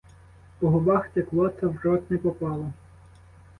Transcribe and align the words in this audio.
По 0.59 0.67
губах 0.69 1.09
текло, 1.13 1.49
та 1.49 1.67
в 1.67 1.77
рот 1.83 2.11
не 2.11 2.17
попало. 2.17 2.73